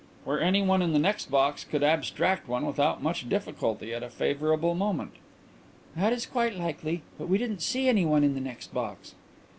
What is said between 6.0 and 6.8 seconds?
is quite